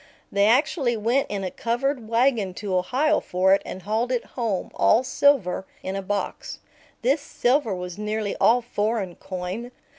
[0.31, 4.71] They actually went in a covered wagon to Ohio for it and hauled it home,
[4.73, 6.57] all silver, in a box.
[7.03, 9.69] This silver was nearly all foreign coin.